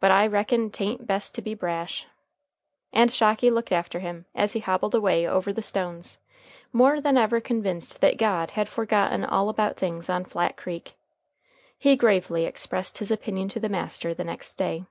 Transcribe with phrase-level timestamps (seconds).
[0.00, 2.04] But I reckon 'ta'n't best to be brash."
[2.92, 6.18] And Shocky looked after him, as he hobbled away over the stones,
[6.74, 10.98] more than ever convinced that God had forgotten all about things on Flat Creek.
[11.78, 14.84] He gravely expressed his opinion to the master the next day.